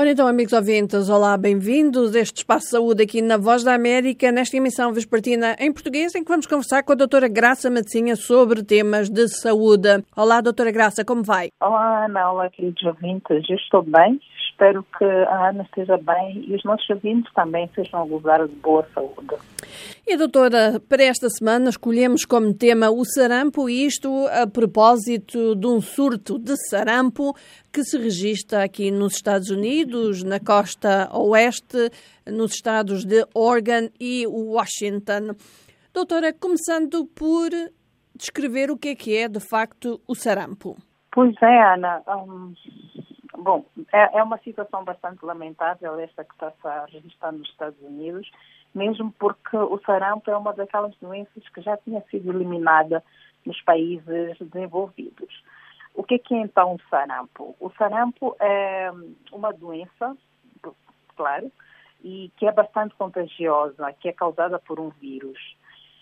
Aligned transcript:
Ora 0.00 0.12
então, 0.12 0.26
amigos 0.26 0.54
ouvintes, 0.54 1.10
olá, 1.10 1.36
bem-vindos 1.36 2.16
a 2.16 2.20
este 2.20 2.38
Espaço 2.38 2.64
de 2.64 2.70
Saúde 2.70 3.02
aqui 3.02 3.20
na 3.20 3.36
Voz 3.36 3.62
da 3.62 3.74
América, 3.74 4.32
nesta 4.32 4.56
emissão 4.56 4.94
vespertina 4.94 5.54
em 5.60 5.70
português, 5.70 6.14
em 6.14 6.24
que 6.24 6.30
vamos 6.30 6.46
conversar 6.46 6.82
com 6.82 6.92
a 6.92 6.94
doutora 6.94 7.28
Graça 7.28 7.68
Matosinha 7.68 8.16
sobre 8.16 8.62
temas 8.62 9.10
de 9.10 9.28
saúde. 9.28 10.02
Olá, 10.16 10.40
doutora 10.40 10.72
Graça, 10.72 11.04
como 11.04 11.22
vai? 11.22 11.50
Olá, 11.60 12.06
Ana, 12.06 12.32
olá, 12.32 12.48
queridos 12.48 12.82
ouvintes, 12.82 13.46
eu 13.50 13.56
estou 13.56 13.82
bem, 13.82 14.18
espero 14.60 14.84
que 14.98 15.04
a 15.04 15.48
Ana 15.48 15.62
esteja 15.62 15.96
bem 15.96 16.44
e 16.46 16.54
os 16.54 16.62
nossos 16.64 16.88
ouvintes 16.90 17.32
também 17.32 17.68
sejam 17.74 18.02
a 18.02 18.04
gozar 18.04 18.46
de 18.46 18.54
boa 18.56 18.86
saúde. 18.94 19.36
E, 20.06 20.16
doutora, 20.16 20.78
para 20.86 21.02
esta 21.02 21.30
semana 21.30 21.70
escolhemos 21.70 22.26
como 22.26 22.52
tema 22.52 22.90
o 22.90 23.02
sarampo, 23.04 23.70
e 23.70 23.86
isto 23.86 24.26
a 24.26 24.46
propósito 24.46 25.56
de 25.56 25.66
um 25.66 25.80
surto 25.80 26.38
de 26.38 26.54
sarampo 26.68 27.34
que 27.72 27.82
se 27.82 27.96
registra 27.96 28.62
aqui 28.64 28.90
nos 28.90 29.14
Estados 29.14 29.48
Unidos, 29.48 30.22
na 30.22 30.38
costa 30.38 31.08
oeste, 31.16 31.90
nos 32.26 32.52
estados 32.52 33.04
de 33.04 33.24
Oregon 33.34 33.88
e 33.98 34.26
Washington. 34.26 35.34
Doutora, 35.94 36.34
começando 36.34 37.06
por 37.06 37.48
descrever 38.14 38.70
o 38.70 38.76
que 38.76 38.88
é 38.90 38.94
que 38.94 39.16
é, 39.16 39.26
de 39.26 39.40
facto, 39.40 40.00
o 40.06 40.14
sarampo. 40.14 40.76
Pois 41.12 41.34
é, 41.42 41.74
Ana. 41.74 42.02
Um, 42.06 42.52
bom, 43.40 43.64
é, 43.92 44.18
é, 44.18 44.22
uma 44.22 44.38
situação 44.38 44.84
bastante 44.84 45.24
lamentável 45.24 45.98
esta 45.98 46.24
que 46.24 46.32
está 46.32 46.52
a 46.64 46.86
registrar 46.86 47.32
nos 47.32 47.48
Estados 47.48 47.80
Unidos 47.80 48.30
mesmo 48.74 49.12
porque 49.18 49.56
o 49.56 49.80
sarampo 49.84 50.30
é 50.30 50.36
uma 50.36 50.52
daquelas 50.52 50.94
doenças 50.96 51.48
que 51.48 51.60
já 51.60 51.76
tinha 51.78 52.00
sido 52.10 52.30
eliminada 52.30 53.02
nos 53.44 53.60
países 53.62 54.38
desenvolvidos. 54.38 55.42
O 55.94 56.04
que 56.04 56.14
é, 56.14 56.18
que 56.18 56.34
é 56.34 56.38
então 56.38 56.74
o 56.74 56.80
sarampo? 56.88 57.56
O 57.58 57.70
sarampo 57.70 58.36
é 58.38 58.90
uma 59.32 59.52
doença, 59.52 60.16
claro, 61.16 61.50
e 62.02 62.30
que 62.36 62.46
é 62.46 62.52
bastante 62.52 62.94
contagiosa, 62.94 63.92
que 63.94 64.08
é 64.08 64.12
causada 64.12 64.58
por 64.58 64.78
um 64.78 64.90
vírus. 64.90 65.38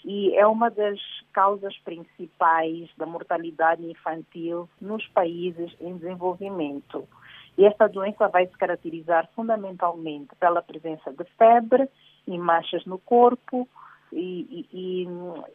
E 0.05 0.35
é 0.37 0.47
uma 0.47 0.71
das 0.71 1.01
causas 1.33 1.77
principais 1.79 2.89
da 2.97 3.07
mortalidade 3.07 3.85
infantil 3.85 4.69
nos 4.81 5.07
países 5.09 5.75
em 5.81 5.97
desenvolvimento. 5.97 7.09
E 7.59 7.67
esta 7.67 7.89
doença 7.89 8.29
vai 8.29 8.47
se 8.47 8.57
caracterizar 8.57 9.29
fundamentalmente 9.35 10.29
pela 10.39 10.63
presença 10.63 11.13
de 11.13 11.25
febre 11.37 11.89
e 12.25 12.39
manchas 12.39 12.87
no 12.87 12.99
corpo 13.01 13.69
e, 14.13 14.65
e, 14.73 15.09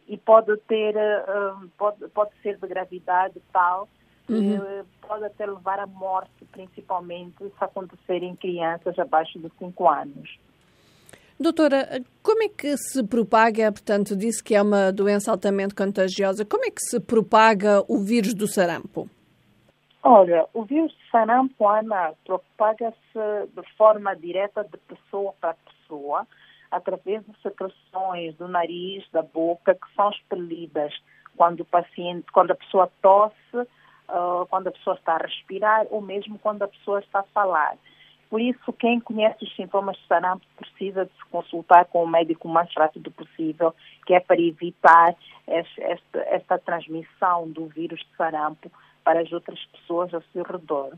e 0.06 0.18
pode 0.18 0.54
ter 0.68 0.94
uh, 0.94 1.68
pode, 1.78 2.06
pode 2.08 2.30
ser 2.42 2.58
de 2.58 2.68
gravidade 2.68 3.40
tal 3.50 3.88
uhum. 4.28 4.60
que 4.60 5.06
pode 5.06 5.24
até 5.24 5.46
levar 5.46 5.78
à 5.78 5.86
morte, 5.86 6.44
principalmente 6.52 7.38
se 7.38 7.64
acontecer 7.64 8.22
em 8.22 8.36
crianças 8.36 8.98
abaixo 8.98 9.38
de 9.38 9.50
5 9.58 9.88
anos. 9.88 10.38
Doutora, 11.40 12.00
como 12.22 12.42
é 12.44 12.48
que 12.48 12.76
se 12.76 13.02
propaga, 13.02 13.72
portanto, 13.72 14.14
disse 14.14 14.44
que 14.44 14.54
é 14.54 14.62
uma 14.62 14.92
doença 14.92 15.30
altamente 15.32 15.74
contagiosa, 15.74 16.44
como 16.44 16.64
é 16.64 16.70
que 16.70 16.80
se 16.80 17.00
propaga 17.00 17.82
o 17.88 17.98
vírus 17.98 18.34
do 18.34 18.46
sarampo? 18.46 19.08
Olha, 20.06 20.46
o 20.52 20.64
vírus 20.64 20.94
sarampo, 21.10 21.66
Ana, 21.66 22.12
propaga-se 22.26 23.48
de 23.56 23.62
forma 23.74 24.14
direta 24.14 24.62
de 24.62 24.76
pessoa 24.76 25.32
para 25.40 25.54
pessoa, 25.54 26.26
através 26.70 27.24
de 27.24 27.32
secreções 27.40 28.36
do 28.36 28.46
nariz, 28.46 29.02
da 29.12 29.22
boca, 29.22 29.74
que 29.74 29.94
são 29.96 30.10
expelidas 30.10 30.92
quando 31.38 31.60
o 31.60 31.64
paciente, 31.64 32.30
quando 32.32 32.50
a 32.50 32.54
pessoa 32.54 32.92
tosse, 33.00 33.56
uh, 33.56 34.44
quando 34.50 34.66
a 34.66 34.72
pessoa 34.72 34.94
está 34.94 35.14
a 35.14 35.26
respirar 35.26 35.86
ou 35.88 36.02
mesmo 36.02 36.38
quando 36.38 36.64
a 36.64 36.68
pessoa 36.68 37.00
está 37.00 37.20
a 37.20 37.32
falar. 37.32 37.78
Por 38.28 38.42
isso, 38.42 38.74
quem 38.74 39.00
conhece 39.00 39.42
os 39.42 39.56
sintomas 39.56 39.96
de 39.96 40.06
sarampo 40.06 40.44
precisa 40.56 41.06
de 41.06 41.12
se 41.12 41.24
consultar 41.30 41.86
com 41.86 42.04
o 42.04 42.06
médico 42.06 42.46
o 42.46 42.52
mais 42.52 42.68
rápido 42.76 43.10
possível, 43.10 43.74
que 44.04 44.12
é 44.12 44.20
para 44.20 44.38
evitar 44.38 45.14
esta, 45.46 46.18
esta 46.26 46.58
transmissão 46.58 47.48
do 47.48 47.68
vírus 47.68 48.00
de 48.00 48.16
sarampo 48.18 48.70
para 49.04 49.20
as 49.20 49.32
outras 49.32 49.58
pessoas 49.66 50.12
ao 50.14 50.22
seu 50.32 50.42
redor. 50.42 50.92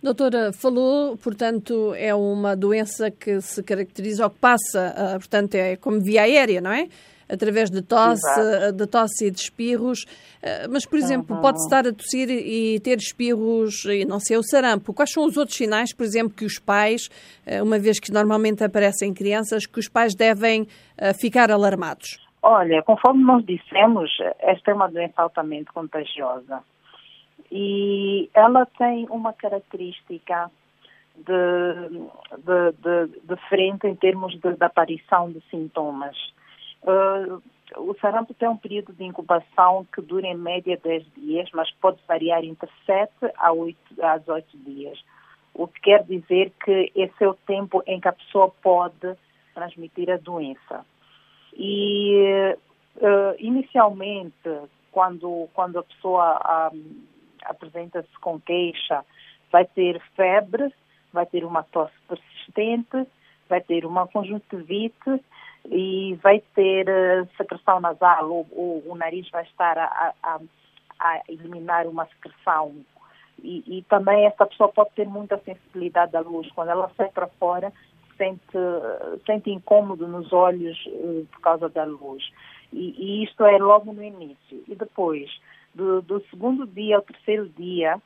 Doutora, 0.00 0.52
falou, 0.52 1.16
portanto, 1.16 1.92
é 1.96 2.14
uma 2.14 2.54
doença 2.54 3.10
que 3.10 3.40
se 3.40 3.60
caracteriza 3.64 4.22
ou 4.22 4.30
que 4.30 4.38
passa, 4.38 4.94
uh, 4.96 5.18
portanto, 5.18 5.56
é 5.56 5.74
como 5.74 6.00
via 6.00 6.22
aérea, 6.22 6.60
não 6.60 6.70
é? 6.70 6.88
Através 7.28 7.68
de 7.68 7.82
tosse, 7.82 8.40
ah, 8.40 8.70
de 8.70 8.86
tosse 8.86 9.26
e 9.26 9.30
de 9.30 9.40
espirros. 9.40 10.04
Uh, 10.04 10.70
mas, 10.70 10.86
por 10.86 11.00
exemplo, 11.00 11.34
uhum. 11.34 11.42
pode 11.42 11.58
estar 11.58 11.84
a 11.84 11.92
tossir 11.92 12.30
e 12.30 12.78
ter 12.78 12.96
espirros 12.96 13.84
e 13.86 14.04
não 14.04 14.20
ser 14.20 14.38
o 14.38 14.42
sarampo. 14.42 14.94
Quais 14.94 15.10
são 15.10 15.24
os 15.24 15.36
outros 15.36 15.56
sinais, 15.56 15.92
por 15.92 16.04
exemplo, 16.04 16.32
que 16.32 16.44
os 16.44 16.60
pais, 16.60 17.10
uma 17.60 17.78
vez 17.78 17.98
que 17.98 18.12
normalmente 18.12 18.62
aparecem 18.62 19.12
crianças, 19.12 19.66
que 19.66 19.80
os 19.80 19.88
pais 19.88 20.14
devem 20.14 20.66
ficar 21.20 21.50
alarmados? 21.50 22.18
Olha, 22.40 22.82
conforme 22.82 23.24
nós 23.24 23.44
dissemos, 23.44 24.10
esta 24.38 24.70
é 24.70 24.74
uma 24.74 24.88
doença 24.88 25.20
altamente 25.20 25.70
contagiosa 25.72 26.62
e 27.50 28.30
ela 28.34 28.66
tem 28.66 29.06
uma 29.10 29.32
característica 29.32 30.50
de, 31.16 31.88
de, 32.38 32.72
de, 32.78 33.20
de 33.20 33.36
frente 33.48 33.86
em 33.86 33.94
termos 33.94 34.38
de, 34.38 34.54
de 34.54 34.64
aparição 34.64 35.30
de 35.30 35.40
sintomas. 35.50 36.16
Uh, 36.82 37.42
o 37.76 37.94
sarampo 38.00 38.32
tem 38.34 38.48
um 38.48 38.56
período 38.56 38.92
de 38.92 39.04
incubação 39.04 39.86
que 39.92 40.00
dura 40.00 40.26
em 40.26 40.36
média 40.36 40.78
10 40.82 41.04
dias, 41.16 41.50
mas 41.52 41.70
pode 41.72 41.98
variar 42.06 42.42
entre 42.44 42.68
7 42.86 43.12
a 43.36 43.52
8, 43.52 43.78
a 44.00 44.20
8 44.26 44.58
dias. 44.58 45.02
O 45.54 45.66
que 45.66 45.80
quer 45.80 46.04
dizer 46.04 46.52
que 46.64 46.92
esse 46.94 47.24
é 47.24 47.28
o 47.28 47.34
tempo 47.34 47.82
em 47.86 48.00
que 48.00 48.08
a 48.08 48.12
pessoa 48.12 48.50
pode 48.62 49.16
transmitir 49.54 50.10
a 50.10 50.16
doença. 50.16 50.86
E 51.54 52.56
uh, 52.96 53.34
inicialmente, 53.38 54.32
quando, 54.92 55.48
quando 55.52 55.80
a 55.80 55.82
pessoa 55.82 56.70
apresenta-se 57.48 58.18
com 58.20 58.40
queixa, 58.40 59.04
vai 59.50 59.64
ter 59.64 60.00
febre, 60.14 60.72
vai 61.12 61.26
ter 61.26 61.44
uma 61.44 61.62
tosse 61.62 61.94
persistente, 62.06 63.06
vai 63.48 63.60
ter 63.60 63.84
uma 63.84 64.06
conjuntivite 64.06 65.22
e 65.70 66.18
vai 66.22 66.40
ter 66.54 66.86
uh, 66.88 67.28
secreção 67.36 67.80
nasal, 67.80 68.30
ou, 68.30 68.46
ou, 68.52 68.82
o 68.86 68.94
nariz 68.94 69.28
vai 69.30 69.42
estar 69.44 69.76
a, 69.78 70.14
a, 70.22 70.40
a 71.00 71.22
eliminar 71.28 71.86
uma 71.86 72.06
secreção. 72.06 72.74
E, 73.42 73.78
e, 73.78 73.82
também 73.82 74.26
essa 74.26 74.46
pessoa 74.46 74.68
pode 74.68 74.90
ter 74.90 75.06
muita 75.06 75.38
sensibilidade 75.38 76.16
à 76.16 76.20
luz. 76.20 76.50
Quando 76.52 76.70
ela 76.70 76.90
sai 76.96 77.08
para 77.08 77.28
fora, 77.28 77.72
sente, 78.16 78.58
sente 79.24 79.50
incômodo 79.50 80.08
nos 80.08 80.32
olhos 80.32 80.76
uh, 80.86 81.26
por 81.32 81.40
causa 81.40 81.68
da 81.68 81.84
luz. 81.84 82.30
E, 82.72 82.94
e 82.98 83.24
isto 83.24 83.44
é 83.44 83.58
logo 83.58 83.92
no 83.92 84.02
início. 84.02 84.64
E 84.66 84.74
depois, 84.74 85.30
do, 85.74 86.02
do 86.02 86.20
segundo 86.28 86.66
dia 86.66 86.96
ao 86.96 87.02
terceiro 87.02 87.48
dia, 87.50 88.00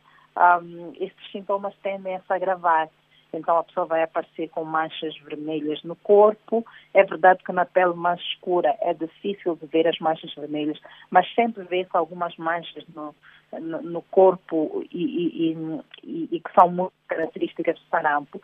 um, 0.62 0.92
estes 1.00 1.30
sintomas 1.30 1.74
tendem 1.82 2.16
a 2.16 2.20
se 2.20 2.32
agravar. 2.32 2.88
Então 3.32 3.56
a 3.56 3.64
pessoa 3.64 3.86
vai 3.86 4.02
aparecer 4.02 4.48
com 4.50 4.64
manchas 4.64 5.16
vermelhas 5.20 5.82
no 5.82 5.96
corpo. 5.96 6.66
É 6.92 7.02
verdade 7.02 7.42
que 7.42 7.52
na 7.52 7.64
pele 7.64 7.94
mais 7.94 8.20
escura 8.20 8.76
é 8.80 8.92
difícil 8.92 9.56
de 9.56 9.66
ver 9.66 9.88
as 9.88 9.98
manchas 9.98 10.34
vermelhas, 10.34 10.78
mas 11.10 11.32
sempre 11.34 11.64
vê-se 11.64 11.90
algumas 11.94 12.36
manchas 12.36 12.84
no, 12.94 13.14
no, 13.58 13.82
no 13.82 14.02
corpo 14.02 14.84
e, 14.92 15.02
e, 15.02 15.52
e, 16.04 16.28
e, 16.30 16.40
que 16.40 16.52
são 16.54 16.70
muito 16.70 16.92
características 17.08 17.78
do 17.78 17.86
sarampo. 17.86 18.40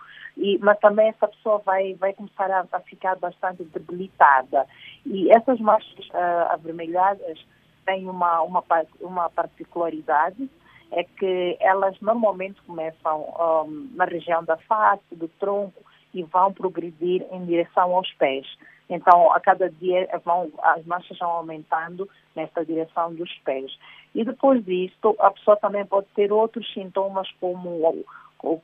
mas 0.61 0.79
também 0.79 1.09
essa 1.09 1.29
pessoa 1.29 1.59
vai, 1.59 1.95
vai 1.95 2.15
começar 2.15 2.51
a, 2.51 2.67
a 2.73 2.81
ficar 2.81 3.17
bastante 3.17 3.65
debilitada. 3.65 4.67
E 5.11 5.31
essas 5.31 5.59
manchas 5.59 6.07
uh, 6.09 6.53
avermelhadas 6.53 7.39
têm 7.87 8.09
uma, 8.09 8.43
uma, 8.43 8.63
uma 9.01 9.31
particularidade, 9.31 10.49
é 10.93 11.03
que 11.03 11.57
elas 11.61 11.99
normalmente 12.01 12.61
começam 12.63 13.23
um, 13.23 13.89
na 13.95 14.05
região 14.05 14.45
da 14.45 14.59
face, 14.59 15.15
do 15.15 15.29
tronco, 15.41 15.83
e 16.13 16.23
vão 16.23 16.53
progredir 16.53 17.27
em 17.33 17.45
direção 17.47 17.95
aos 17.95 18.13
pés. 18.15 18.47
Então, 18.89 19.33
a 19.33 19.41
cada 19.41 19.71
dia 19.71 20.09
vão, 20.25 20.51
as 20.63 20.85
manchas 20.85 21.19
vão 21.19 21.31
aumentando 21.31 22.09
nesta 22.37 22.65
direção 22.65 23.15
dos 23.15 23.33
pés. 23.45 23.71
E 24.15 24.25
depois 24.25 24.65
disto, 24.65 25.15
a 25.21 25.31
pessoa 25.31 25.57
também 25.57 25.85
pode 25.87 26.07
ter 26.15 26.33
outros 26.33 26.71
sintomas 26.73 27.29
como, 27.41 28.05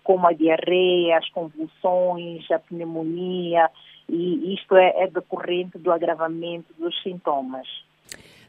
como 0.02 0.26
a 0.26 0.32
diarreia, 0.32 1.18
as 1.18 1.28
convulsões, 1.30 2.50
a 2.50 2.58
pneumonia, 2.58 3.70
e 4.08 4.54
isto 4.54 4.76
é, 4.76 5.04
é 5.04 5.06
decorrente 5.08 5.78
do 5.78 5.90
agravamento 5.90 6.72
dos 6.78 6.94
sintomas. 7.02 7.66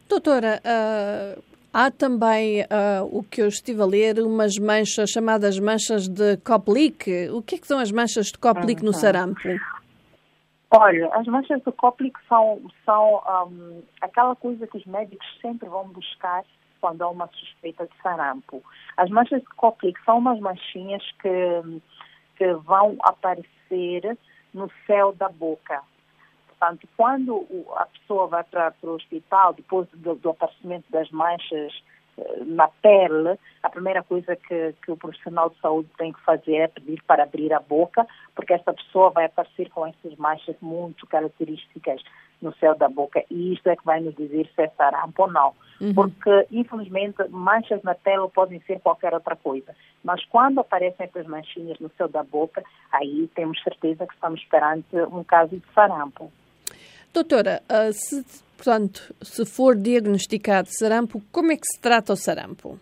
Doutora, 0.08 0.62
uh, 0.62 1.42
há 1.74 1.90
também 1.90 2.62
uh, 2.62 3.04
o 3.12 3.24
que 3.24 3.42
eu 3.42 3.48
estive 3.48 3.82
a 3.82 3.86
ler, 3.86 4.20
umas 4.20 4.58
manchas 4.60 5.10
chamadas 5.10 5.60
manchas 5.60 6.08
de 6.08 6.38
Koplik. 6.38 7.30
O 7.32 7.42
que 7.42 7.56
é 7.56 7.58
que 7.58 7.68
são 7.68 7.80
as 7.80 7.92
manchas 7.92 8.28
de 8.28 8.38
Koplik 8.38 8.82
uhum. 8.82 8.88
no 8.88 8.94
sarampo? 8.94 9.42
Olha, 10.72 11.08
as 11.14 11.26
manchas 11.26 11.62
de 11.64 11.72
Koplik 11.72 12.18
são, 12.28 12.62
são 12.86 13.24
um, 13.48 13.82
aquela 14.02 14.36
coisa 14.36 14.68
que 14.68 14.78
os 14.78 14.86
médicos 14.86 15.26
sempre 15.42 15.70
vão 15.70 15.88
buscar 15.88 16.44
quando 16.82 17.02
há 17.02 17.10
uma 17.10 17.28
suspeita 17.28 17.86
de 17.86 17.94
sarampo. 18.04 18.62
As 18.98 19.10
manchas 19.10 19.42
de 19.42 19.48
Koplik 19.56 19.98
são 20.04 20.20
umas 20.20 20.40
manchinhas 20.40 21.04
que, 21.22 21.82
que 22.38 22.54
vão 22.54 22.96
aparecer 23.02 24.18
no 24.56 24.72
céu 24.88 25.14
da 25.14 25.30
boca. 25.30 25.82
Portanto, 26.48 26.88
quando 26.96 27.46
a 27.76 27.86
pessoa 27.86 28.28
vai 28.28 28.44
para, 28.44 28.72
para 28.72 28.90
o 28.90 28.96
hospital, 28.96 29.54
depois 29.54 29.88
do, 29.94 30.16
do 30.16 30.30
aparecimento 30.30 30.90
das 30.90 31.12
manchas 31.12 31.74
na 32.46 32.68
pele, 32.68 33.38
a 33.62 33.70
primeira 33.70 34.02
coisa 34.04 34.36
que, 34.36 34.74
que, 34.84 34.92
o 34.92 34.98
profissional 34.98 35.50
de 35.50 35.60
saúde 35.60 35.90
tem 35.98 36.14
que 36.14 36.22
fazer 36.22 36.56
é 36.56 36.68
pedir 36.68 37.02
para 37.04 37.24
abrir 37.24 37.54
a 37.54 37.60
boca, 37.60 38.06
porque 38.34 38.54
essa 38.54 38.74
pessoa 38.74 39.10
vai 39.10 39.26
aparecer 39.26 39.70
com 39.70 39.86
essas 39.86 40.16
manchas 40.18 40.56
muito 40.62 41.06
características 41.08 42.02
no 42.42 42.54
céu 42.56 42.76
da 42.76 42.88
boca. 42.88 43.24
E 43.30 43.54
isto 43.54 43.68
é 43.68 43.76
que 43.76 43.86
vai 43.86 44.00
nos 44.00 44.16
dizer 44.16 44.50
se 44.56 44.62
é 44.62 44.68
sarampo 44.78 45.24
ou 45.24 45.32
não. 45.32 45.54
Uhum. 45.82 45.94
Porque, 45.94 46.48
infelizmente, 46.52 47.18
manchas 47.30 47.82
na 47.84 47.96
pele 47.96 48.30
podem 48.34 48.62
ser 48.62 48.80
qualquer 48.80 49.14
outra 49.14 49.36
coisa. 49.36 49.76
Mas 50.04 50.24
quando 50.26 50.60
aparecem 50.60 51.06
essas 51.06 51.26
manchinhas 51.26 51.80
no 51.80 51.90
céu 51.98 52.08
da 52.08 52.24
boca, 52.24 52.64
aí 52.92 53.30
temos 53.36 53.62
certeza 53.64 54.06
que 54.06 54.14
estamos 54.14 54.44
perante 54.46 54.96
um 55.12 55.24
caso 55.24 55.56
de 55.56 55.64
sarampo. 55.74 56.32
Doutora, 57.14 57.62
uh, 57.70 57.94
se, 57.94 58.26
portanto, 58.56 59.14
se 59.22 59.46
for 59.46 59.76
diagnosticado 59.76 60.68
sarampo, 60.72 61.22
como 61.32 61.52
é 61.52 61.56
que 61.56 61.66
se 61.66 61.80
trata 61.80 62.14
o 62.14 62.16
sarampo? 62.16 62.80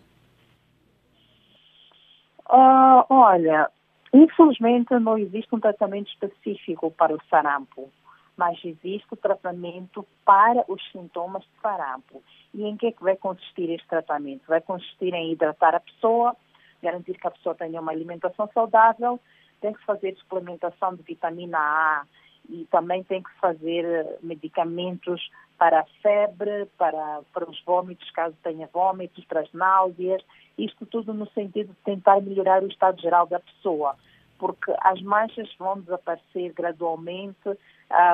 Uh, 2.48 3.04
olha, 3.08 3.68
infelizmente 4.12 4.92
não 4.98 5.18
existe 5.18 5.54
um 5.54 5.60
tratamento 5.60 6.08
específico 6.10 6.90
para 6.90 7.14
o 7.14 7.20
sarampo 7.28 7.90
mas 8.36 8.58
existe 8.64 9.06
o 9.12 9.16
tratamento 9.16 10.06
para 10.24 10.64
os 10.68 10.82
sintomas 10.90 11.42
de 11.42 11.60
sarampo. 11.62 12.22
E 12.52 12.64
em 12.64 12.76
que 12.76 12.86
é 12.86 12.92
que 12.92 13.02
vai 13.02 13.16
consistir 13.16 13.70
este 13.70 13.86
tratamento? 13.86 14.42
Vai 14.48 14.60
consistir 14.60 15.12
em 15.14 15.32
hidratar 15.32 15.74
a 15.74 15.80
pessoa, 15.80 16.36
garantir 16.82 17.14
que 17.14 17.26
a 17.26 17.30
pessoa 17.30 17.54
tenha 17.54 17.80
uma 17.80 17.92
alimentação 17.92 18.48
saudável, 18.52 19.20
tem 19.60 19.72
que 19.72 19.84
fazer 19.84 20.16
suplementação 20.16 20.94
de 20.94 21.02
vitamina 21.02 21.58
A 21.58 22.04
e 22.48 22.66
também 22.70 23.02
tem 23.04 23.22
que 23.22 23.30
fazer 23.40 23.84
eh, 23.84 24.18
medicamentos 24.22 25.30
para 25.58 25.80
a 25.80 25.84
febre, 26.02 26.66
para, 26.76 27.20
para 27.32 27.48
os 27.48 27.62
vômitos, 27.64 28.10
caso 28.10 28.36
tenha 28.42 28.68
vômitos, 28.72 29.24
para 29.24 29.40
as 29.40 29.52
náuseas, 29.52 30.22
isto 30.58 30.84
tudo 30.86 31.14
no 31.14 31.28
sentido 31.30 31.68
de 31.68 31.84
tentar 31.84 32.20
melhorar 32.20 32.62
o 32.62 32.68
estado 32.68 33.00
geral 33.00 33.26
da 33.26 33.40
pessoa 33.40 33.96
porque 34.38 34.74
as 34.80 35.00
manchas 35.00 35.48
vão 35.58 35.80
desaparecer 35.80 36.52
gradualmente 36.52 37.48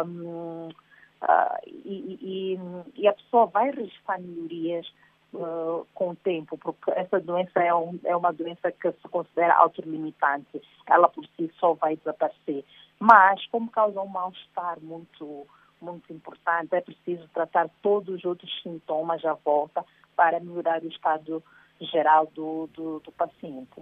um, 0.07 0.69
uh, 0.69 1.61
e, 1.67 2.19
e, 2.23 2.59
e, 3.03 3.09
a 3.09 3.13
pessoa 3.13 3.47
vai 3.47 3.71
registrar 3.71 4.21
melhorias 4.21 4.87
uh, 5.35 5.87
com 5.95 6.11
o 6.11 6.17
tempo, 6.17 6.59
porque 6.59 6.91
essa 6.93 7.19
doença 7.21 7.61
é, 7.61 7.75
um, 7.75 7.99
é 8.05 8.15
uma 8.15 8.33
doença 8.33 8.71
que 8.71 8.93
se 8.93 9.09
considera 9.09 9.57
autolimitante, 9.57 10.63
ela 10.87 11.09
por 11.09 11.27
si 11.37 11.51
só 11.59 11.75
vai 11.75 11.97
desaparecer. 11.97 12.65
Mas, 12.99 13.45
como 13.47 13.71
causa 13.71 14.01
um 14.01 14.07
mal-estar 14.07 14.79
muito, 14.81 15.47
muito 15.81 16.13
importante, 16.13 16.75
é 16.75 16.81
preciso 16.81 17.27
tratar 17.33 17.69
todos 17.83 18.17
os 18.17 18.25
outros 18.25 18.51
sintomas 18.63 19.25
à 19.25 19.35
volta 19.35 19.85
para 20.17 20.41
melhorar 20.41 20.83
o 20.83 20.89
estado 20.89 21.43
geral 21.81 22.31
do, 22.35 22.69
do, 22.75 23.01
do 23.01 23.13
paciente. 23.13 23.81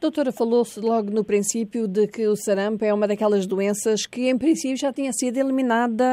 Doutora, 0.00 0.32
falou-se 0.32 0.78
logo 0.80 1.10
no 1.10 1.24
princípio 1.24 1.88
de 1.88 2.06
que 2.06 2.26
o 2.26 2.36
sarampo 2.36 2.84
é 2.84 2.92
uma 2.92 3.08
daquelas 3.08 3.46
doenças 3.46 4.06
que, 4.06 4.28
em 4.28 4.36
princípio, 4.36 4.76
já 4.76 4.92
tinha 4.92 5.12
sido 5.12 5.38
eliminada, 5.38 6.04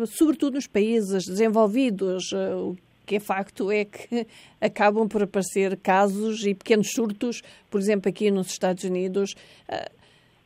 uh, 0.00 0.06
sobretudo 0.06 0.54
nos 0.54 0.66
países 0.66 1.24
desenvolvidos. 1.26 2.30
Uh, 2.32 2.70
o 2.70 2.76
que 3.04 3.16
é 3.16 3.20
facto 3.20 3.70
é 3.70 3.84
que 3.84 4.26
acabam 4.60 5.08
por 5.08 5.24
aparecer 5.24 5.76
casos 5.78 6.46
e 6.46 6.54
pequenos 6.54 6.92
surtos, 6.92 7.42
por 7.68 7.80
exemplo, 7.80 8.08
aqui 8.08 8.30
nos 8.30 8.48
Estados 8.48 8.84
Unidos. 8.84 9.32
Uh, 9.68 9.90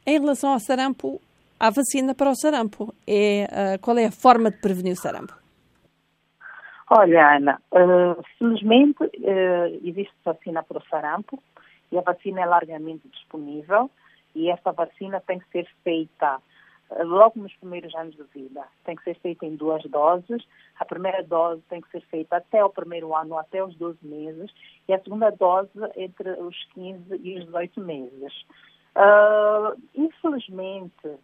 em 0.07 0.19
relação 0.19 0.53
ao 0.53 0.61
sarampo, 0.61 1.21
há 1.59 1.71
vacina 1.71 2.15
para 2.15 2.31
o 2.31 2.35
sarampo. 2.35 2.95
É, 3.07 3.79
qual 3.79 3.99
é 3.99 4.07
a 4.07 4.13
forma 4.13 4.51
de 4.51 4.59
prevenir 4.61 4.93
o 4.93 4.97
sarampo? 4.97 5.35
Olha, 6.89 7.37
Ana, 7.37 7.61
felizmente 8.39 9.11
existe 9.83 10.15
vacina 10.25 10.63
para 10.63 10.79
o 10.79 10.87
sarampo 10.89 11.43
e 11.91 11.99
a 11.99 12.01
vacina 12.01 12.43
é 12.43 12.47
largamente 12.47 13.09
disponível 13.09 13.91
e 14.35 14.51
esta 14.51 14.71
vacina 14.71 15.21
tem 15.21 15.39
que 15.39 15.49
ser 15.51 15.67
feita 15.83 16.41
logo 17.01 17.41
nos 17.41 17.55
primeiros 17.57 17.95
anos 17.95 18.15
de 18.15 18.23
vida. 18.35 18.63
Tem 18.85 18.95
que 18.95 19.03
ser 19.03 19.19
feita 19.19 19.45
em 19.45 19.57
duas 19.57 19.83
doses. 19.85 20.47
A 20.79 20.85
primeira 20.85 21.23
dose 21.23 21.63
tem 21.69 21.81
que 21.81 21.91
ser 21.91 22.03
feita 22.03 22.37
até 22.37 22.65
o 22.65 22.71
primeiro 22.71 23.15
ano, 23.15 23.39
até 23.39 23.65
os 23.65 23.75
12 23.77 23.99
meses, 24.03 24.51
e 24.89 24.93
a 24.93 25.01
segunda 25.01 25.31
dose 25.31 25.71
entre 25.97 26.31
os 26.31 26.57
15 26.75 27.21
e 27.23 27.39
os 27.39 27.47
18 27.47 27.81
meses. 27.81 28.47
Uh, 28.95 29.81
infelizmente, 29.95 31.19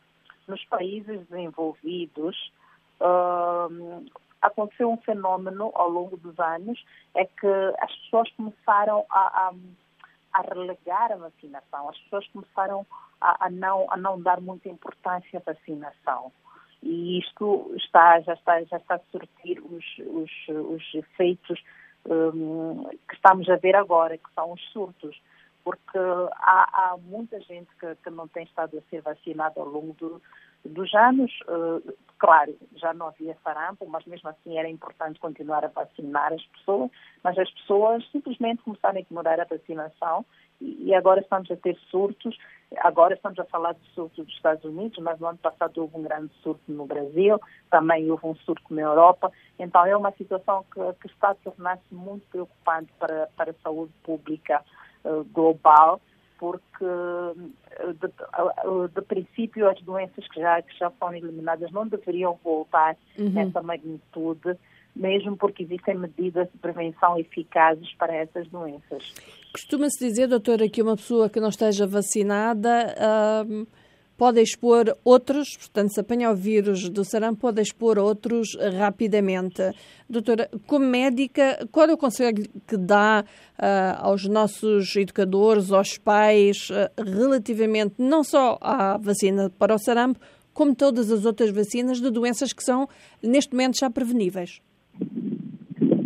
nos 0.48 0.64
países 0.66 1.26
desenvolvidos, 1.28 2.52
uh, 3.00 4.04
aconteceu 4.40 4.90
um 4.90 4.96
fenômeno 4.98 5.70
ao 5.74 5.88
longo 5.88 6.16
dos 6.16 6.38
anos, 6.38 6.82
é 7.14 7.24
que 7.24 7.46
as 7.78 7.94
pessoas 7.96 8.30
começaram 8.32 9.04
a, 9.10 9.48
a 9.48 9.52
a 10.32 10.40
relegar 10.42 11.12
a 11.12 11.16
vacinação. 11.16 11.88
As 11.88 11.98
pessoas 11.98 12.26
começaram 12.28 12.86
a, 13.20 13.46
a, 13.46 13.50
não, 13.50 13.86
a 13.90 13.96
não 13.96 14.20
dar 14.20 14.40
muita 14.40 14.68
importância 14.68 15.38
à 15.38 15.52
vacinação. 15.52 16.32
E 16.82 17.18
isto 17.18 17.72
está, 17.76 18.20
já, 18.20 18.32
está, 18.32 18.62
já 18.64 18.76
está 18.78 18.94
a 18.96 19.00
surtir 19.10 19.60
os, 19.60 19.84
os, 19.98 20.30
os 20.48 20.94
efeitos 20.94 21.62
um, 22.06 22.88
que 23.08 23.14
estamos 23.14 23.48
a 23.48 23.56
ver 23.56 23.76
agora, 23.76 24.18
que 24.18 24.34
são 24.34 24.52
os 24.52 24.60
surtos. 24.72 25.20
Porque 25.64 25.98
há, 25.98 26.92
há 26.92 26.96
muita 26.96 27.40
gente 27.40 27.68
que, 27.78 27.94
que, 27.96 28.10
não 28.10 28.26
tem 28.26 28.44
estado 28.44 28.78
a 28.78 28.90
ser 28.90 29.00
vacinada 29.02 29.60
ao 29.60 29.68
longo 29.68 29.92
do, 29.94 30.20
dos 30.64 30.92
anos. 30.94 31.30
Uh, 31.42 31.94
claro, 32.18 32.56
já 32.76 32.92
não 32.92 33.08
havia 33.08 33.36
sarampo, 33.44 33.86
mas 33.86 34.04
mesmo 34.04 34.28
assim 34.28 34.58
era 34.58 34.68
importante 34.68 35.20
continuar 35.20 35.64
a 35.64 35.68
vacinar 35.68 36.32
as 36.32 36.44
pessoas, 36.46 36.90
mas 37.22 37.38
as 37.38 37.50
pessoas 37.50 38.04
simplesmente 38.10 38.62
começaram 38.62 38.96
a 38.96 39.00
ignorar 39.00 39.40
a 39.40 39.44
vacinação 39.44 40.24
e 40.62 40.94
agora 40.94 41.20
estamos 41.20 41.50
a 41.50 41.56
ter 41.56 41.76
surtos. 41.90 42.36
Agora 42.78 43.14
estamos 43.14 43.38
a 43.38 43.44
falar 43.44 43.74
de 43.74 43.84
surto 43.94 44.22
dos 44.22 44.32
Estados 44.34 44.64
Unidos, 44.64 44.98
mas 45.02 45.18
no 45.18 45.26
ano 45.26 45.38
passado 45.38 45.78
houve 45.78 45.96
um 45.96 46.02
grande 46.02 46.32
surto 46.42 46.62
no 46.68 46.86
Brasil, 46.86 47.38
também 47.70 48.10
houve 48.10 48.26
um 48.26 48.34
surto 48.36 48.72
na 48.72 48.82
Europa. 48.82 49.30
Então 49.58 49.84
é 49.84 49.96
uma 49.96 50.12
situação 50.12 50.64
que, 50.72 50.80
que 51.00 51.08
está 51.08 51.30
a 51.30 51.34
tornar-se 51.34 51.92
muito 51.92 52.26
preocupante 52.28 52.90
para, 52.98 53.28
para 53.36 53.50
a 53.50 53.62
saúde 53.62 53.92
pública 54.04 54.64
global 55.32 56.00
porque 56.42 56.84
de, 58.00 58.88
de, 58.92 59.02
princípio 59.02 59.68
as 59.68 59.80
doenças 59.80 60.26
que 60.26 60.40
já, 60.40 60.60
que 60.60 60.76
já 60.76 60.90
foram 60.90 61.14
eliminadas 61.14 61.70
não 61.70 61.86
deveriam 61.86 62.36
voltar 62.42 62.96
uhum. 63.16 63.30
nessa 63.30 63.62
magnitude, 63.62 64.56
mesmo 64.94 65.36
porque 65.36 65.62
existem 65.62 65.96
medidas 65.96 66.50
de 66.50 66.58
prevenção 66.58 67.16
eficazes 67.16 67.94
para 67.94 68.12
essas 68.16 68.48
doenças. 68.48 69.14
Costuma-se 69.52 70.04
dizer, 70.04 70.26
doutora, 70.26 70.68
que 70.68 70.82
uma 70.82 70.96
pessoa 70.96 71.30
que 71.30 71.38
não 71.38 71.48
esteja 71.48 71.86
vacinada 71.86 72.92
uh, 72.98 73.66
pode 74.22 74.40
expor 74.40 74.96
outros, 75.04 75.56
portanto, 75.56 75.94
se 75.94 76.00
apanha 76.00 76.30
o 76.30 76.36
vírus 76.36 76.88
do 76.88 77.04
sarampo, 77.04 77.40
pode 77.40 77.60
expor 77.60 77.98
outros 77.98 78.56
rapidamente. 78.78 79.60
Doutora, 80.08 80.48
como 80.64 80.86
médica, 80.86 81.58
qual 81.72 81.88
é 81.88 81.92
o 81.92 81.96
conselho 81.98 82.44
que 82.64 82.76
dá 82.76 83.24
uh, 83.24 84.06
aos 84.06 84.28
nossos 84.28 84.94
educadores, 84.94 85.72
aos 85.72 85.98
pais, 85.98 86.70
uh, 86.70 87.02
relativamente 87.02 87.96
não 87.98 88.22
só 88.22 88.58
à 88.60 88.96
vacina 88.96 89.50
para 89.58 89.74
o 89.74 89.78
sarampo, 89.78 90.20
como 90.54 90.72
todas 90.72 91.10
as 91.10 91.24
outras 91.24 91.50
vacinas 91.50 92.00
de 92.00 92.08
doenças 92.08 92.52
que 92.52 92.62
são, 92.62 92.88
neste 93.20 93.50
momento, 93.50 93.76
já 93.76 93.90
preveníveis? 93.90 94.62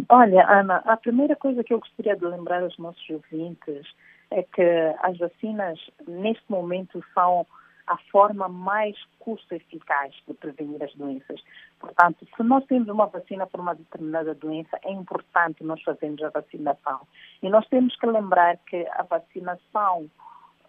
Olha, 0.09 0.43
Ana, 0.49 0.77
a 0.87 0.97
primeira 0.97 1.37
coisa 1.37 1.63
que 1.63 1.75
eu 1.75 1.81
gostaria 1.81 2.17
de 2.17 2.25
lembrar 2.25 2.63
aos 2.63 2.79
nossos 2.79 3.05
ouvintes 3.11 3.87
é 4.31 4.43
que 4.43 4.63
as 5.03 5.19
vacinas, 5.19 5.79
neste 6.09 6.45
momento, 6.49 7.05
são 7.13 7.47
a 7.87 7.97
forma 8.11 8.49
mais 8.49 8.97
custo-eficaz 9.21 10.15
de 10.27 10.35
prevenir 10.35 10.83
as 10.83 10.93
doenças. 10.95 11.41
Portanto, 11.79 12.27
se 12.37 12.43
nós 12.43 12.65
temos 12.67 12.89
uma 12.89 13.07
vacina 13.07 13.47
para 13.47 13.61
uma 13.61 13.75
determinada 13.75 14.35
doença, 14.35 14.79
é 14.83 14.91
importante 14.91 15.63
nós 15.63 15.83
fazermos 15.83 16.23
a 16.23 16.31
vacinação. 16.31 17.01
E 17.43 17.49
nós 17.49 17.67
temos 17.69 17.97
que 17.97 18.07
lembrar 18.07 18.57
que 18.59 18.87
a 18.93 19.03
vacinação 19.05 20.11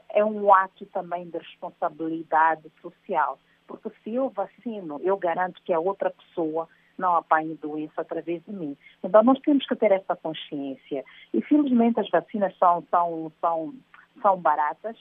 é 0.09 0.23
um 0.23 0.53
ato 0.53 0.85
também 0.87 1.29
de 1.29 1.37
responsabilidade 1.37 2.71
social. 2.81 3.39
Porque 3.67 3.89
se 4.03 4.13
eu 4.13 4.29
vacino, 4.29 4.99
eu 5.03 5.17
garanto 5.17 5.61
que 5.63 5.73
a 5.73 5.79
outra 5.79 6.11
pessoa 6.11 6.67
não 6.97 7.15
apanhe 7.15 7.55
doença 7.55 8.01
através 8.01 8.43
de 8.43 8.51
mim. 8.51 8.77
Então, 9.03 9.23
nós 9.23 9.39
temos 9.41 9.65
que 9.67 9.75
ter 9.75 9.91
essa 9.91 10.15
consciência. 10.15 11.03
E, 11.33 11.41
felizmente, 11.41 11.99
as 11.99 12.09
vacinas 12.09 12.55
são, 12.57 12.83
são, 12.89 13.31
são, 13.39 13.73
são 14.21 14.37
baratas 14.37 14.97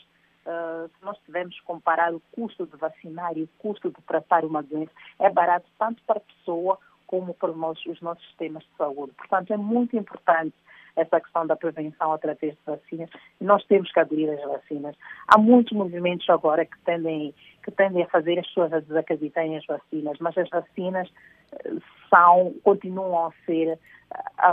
uh, 0.46 0.88
se 0.88 1.04
nós 1.04 1.18
tivermos 1.24 1.58
comparar 1.60 2.14
o 2.14 2.22
custo 2.32 2.66
de 2.66 2.76
vacinar 2.76 3.36
e 3.36 3.42
o 3.42 3.48
custo 3.58 3.90
de 3.90 4.00
tratar 4.02 4.44
uma 4.44 4.62
doença, 4.62 4.92
é 5.18 5.28
barato 5.28 5.66
tanto 5.78 6.02
para 6.06 6.18
a 6.18 6.20
pessoa 6.20 6.78
como 7.06 7.34
para 7.34 7.52
nossos, 7.52 7.84
os 7.86 8.00
nossos 8.00 8.24
sistemas 8.26 8.62
de 8.64 8.76
saúde. 8.76 9.12
Portanto, 9.16 9.52
é 9.52 9.56
muito 9.56 9.96
importante 9.96 10.54
essa 10.96 11.20
questão 11.20 11.46
da 11.46 11.54
prevenção 11.54 12.12
através 12.12 12.54
de 12.54 12.60
vacinas. 12.64 13.10
Nós 13.40 13.62
temos 13.66 13.92
que 13.92 14.00
aderir 14.00 14.30
às 14.30 14.42
vacinas. 14.42 14.96
Há 15.28 15.38
muitos 15.38 15.72
movimentos 15.76 16.28
agora 16.30 16.64
que 16.64 16.78
tendem, 16.80 17.34
que 17.62 17.70
tendem 17.70 18.02
a 18.02 18.08
fazer 18.08 18.38
as 18.38 18.46
pessoas 18.46 18.72
a 18.72 18.80
desacreditarem 18.80 19.58
as 19.58 19.66
vacinas, 19.66 20.16
mas 20.18 20.36
as 20.38 20.48
vacinas 20.48 21.12
eh, 21.52 21.74
são, 22.08 22.54
continuam 22.64 23.26
a 23.26 23.32
ser 23.44 23.78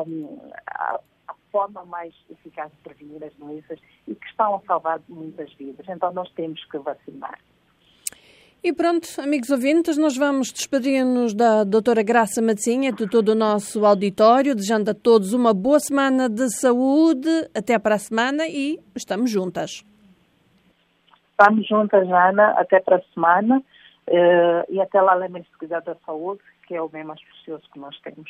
um, 0.05 0.51
a, 0.67 0.95
a 0.95 0.99
forma 1.53 1.85
mais 1.85 2.11
eficaz 2.31 2.71
de 2.71 2.77
prevenir 2.77 3.23
as 3.23 3.33
doenças 3.35 3.79
e 4.07 4.15
que 4.15 4.25
estão 4.25 4.55
a 4.55 4.59
salvar 4.61 4.99
muitas 5.07 5.53
vidas. 5.53 5.85
Então 5.87 6.11
nós 6.11 6.29
temos 6.31 6.65
que 6.65 6.79
vacinar. 6.79 7.39
E 8.63 8.73
pronto, 8.73 9.07
amigos 9.19 9.49
ouvintes, 9.49 9.97
nós 9.97 10.17
vamos 10.17 10.51
despedir-nos 10.51 11.33
da 11.33 11.63
doutora 11.65 12.01
Graça 12.01 12.41
Matinha, 12.41 12.93
de 12.93 13.09
todo 13.09 13.29
o 13.29 13.35
nosso 13.35 13.85
auditório, 13.85 14.55
desejando 14.55 14.91
a 14.91 14.93
todos 14.93 15.33
uma 15.33 15.53
boa 15.53 15.79
semana 15.79 16.29
de 16.29 16.49
saúde. 16.49 17.29
Até 17.53 17.77
para 17.77 17.95
a 17.95 17.99
semana 17.99 18.47
e 18.47 18.79
estamos 18.95 19.29
juntas. 19.29 19.83
Estamos 21.31 21.67
juntas, 21.67 22.09
Ana, 22.09 22.51
até 22.51 22.79
para 22.79 22.97
a 22.97 23.01
semana. 23.13 23.61
Uh, 24.07 24.63
e 24.69 24.81
até 24.81 25.01
lá 25.01 25.13
lembrem-se 25.13 25.49
de 25.51 25.57
cuidar 25.57 25.81
da 25.81 25.95
saúde, 26.05 26.41
que 26.65 26.73
é 26.73 26.81
o 26.81 26.87
bem 26.87 27.03
mais 27.03 27.21
precioso 27.21 27.63
que 27.71 27.79
nós 27.79 27.99
temos. 27.99 28.29